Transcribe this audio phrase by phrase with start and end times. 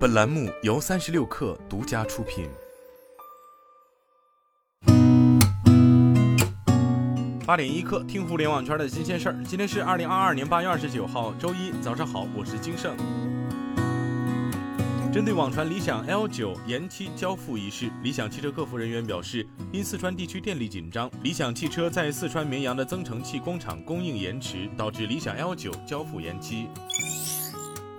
[0.00, 2.48] 本栏目由三十六氪独家出品。
[7.44, 9.44] 八点一刻，听互联网圈的新鲜事儿。
[9.46, 12.96] 今天是二零二二年八月二十九号，周一，早上好，我是金盛。
[15.12, 26.68] 针对网传理想 L 九延期交付一事，理想汽车客服人员表示，因四川地区电力紧张，理想汽车在四川绵阳的增程器工厂供应延迟，导致理想 L 九交付延期。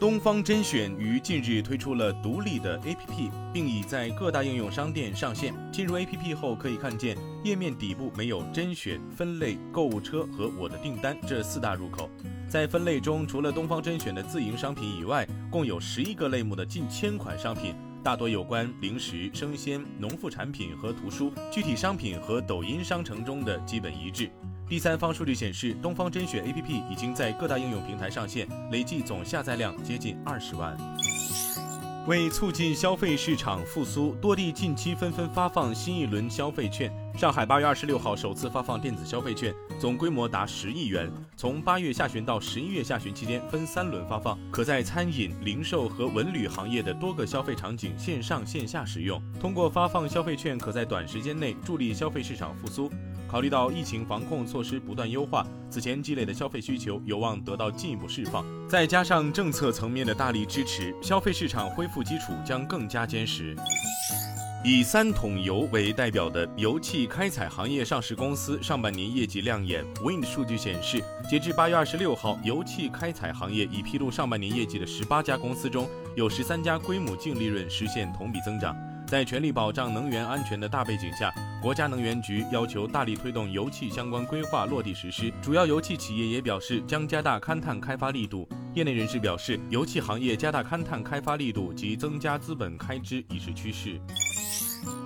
[0.01, 5.53] 东方甄选于近日推出了独立的 APP，并已在各大应用商店上线。
[5.71, 12.09] 进入 APP 后，可以看见页面底部没有甄选、分类、购物车和我的订单这四大入口。
[12.49, 21.31] 在分类中，除了东方甄选的自营商品以外，共有十一个类目的近千款商品，大多有关零食、生鲜、农副产品和图书。
[21.51, 24.31] 具体商品和抖音商城中的基本一致。
[24.71, 30.77] 第三方数据显示，东方甄选 APP 已经在各大应用平台上线，累计总下载量接近二十万。
[32.07, 36.89] 为促进消费市场复苏，多地近期纷纷发放新一轮消费券。
[37.17, 41.11] 上海八月二十六号首次发放电子消费券，总规模达十亿元。
[41.35, 49.21] 从八月下旬到十一月下旬期间分三轮发放，可在餐饮、零售和文旅行业的多个消费场景线上线下使用。
[49.37, 52.89] 通过发放消费券，可在短时间内助力消费市场复苏。
[53.31, 63.55] 考虑到疫情防控措施不断优化，此前积累的消费需求有望得到进一步释放，再加上政策层面的大力支持，消费市场恢复基础将更加坚实。
[64.65, 69.83] 以三桶油为代表的油气开采行业上市公司上半年业绩亮眼。
[70.03, 78.75] Wind 数据显示，截至八月二十六号，油气开采行业已披露上半年业绩的十八家公司中，有十三家规模净利润实现同比增长。
[79.11, 85.29] 在全力保障能源安全的大背景下，国家能源局要求大力推动油气相关规划落地实施。
[85.41, 88.47] 主要油气企业也表示将加大勘探开发力度。
[88.73, 93.99] 业内人士表示，油气行业加大勘探开发力度及增加资本开支已是趋势。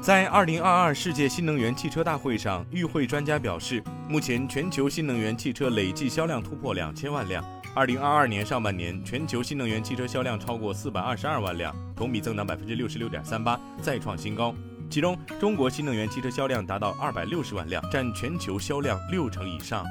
[0.03, 7.43] 在二零二二世界新能源汽车大会上，与会专家表示，目前全球新能源汽车累计销量突破两千万辆。
[7.75, 14.53] 二零二二年上半年，全球新能源汽车销量超过四百二十二万辆，同比增长百分之六十六点三八，再创新高。
[14.89, 19.83] 其中，中国新能源汽车销量达到二百六十万辆，占全球销量六成以上。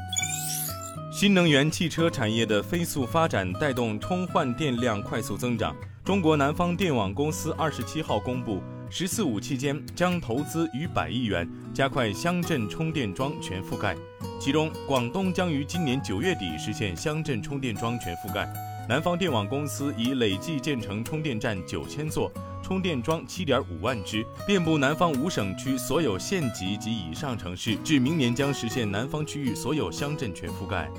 [1.13, 5.75] 新能源汽车产业的飞速发展带动充换电量快速增长。
[6.05, 8.63] 中国南方电网公司二十七号公布。
[8.91, 13.97] “十四五”期间将投资逾百亿元，加快乡镇充电桩全覆盖。
[14.39, 18.47] 其中，广东将于今年九月底实现乡镇充电桩全覆盖。
[18.87, 22.31] 南方电网公司已累计建成充电站九千座，
[22.63, 27.77] 充电桩七点五万只，遍布南方五省区所有县级及以上城市。
[27.77, 30.91] 至明年将实现南方区域所有乡镇全覆盖。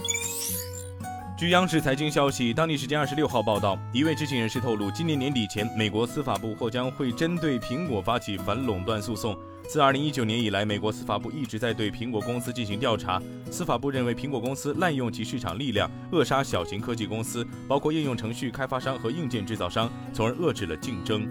[1.37, 9.37] 据央视财经消息，当地时间二十六号报道，一位知情人士透露，今年年底前，美国司法部或将会针对苹果发起反垄断诉讼。
[9.67, 13.21] 自二零一九年以来，美国司法部一直在对苹果公司进行调查。
[13.51, 21.27] 司法部认为，苹果公司滥用其市场力量，扼杀小型科技公司，包括应用程序开发商和硬件制造商，从而遏制了竞争。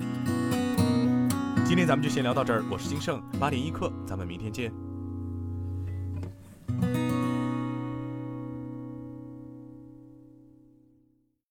[1.65, 4.84] 今天咱们就先聊到这儿，我是金盛八点一刻，咱们明天见。